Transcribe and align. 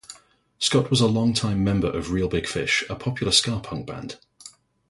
Scott 0.57 0.89
was 0.89 0.99
a 0.99 1.05
long-time 1.05 1.63
member 1.63 1.87
of 1.95 2.09
Reel 2.09 2.27
Big 2.27 2.47
Fish, 2.47 2.83
a 2.89 2.95
popular 2.95 3.31
ska 3.31 3.59
punk 3.59 3.85
band. 3.85 4.17